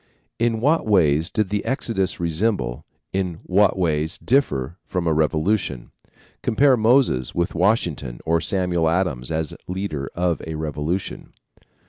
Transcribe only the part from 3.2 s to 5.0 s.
what ways differ